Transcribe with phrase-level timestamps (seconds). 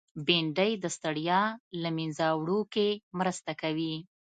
[0.25, 1.41] بېنډۍ د ستړیا
[1.81, 2.87] له منځه وړو کې
[3.19, 3.95] مرسته کوي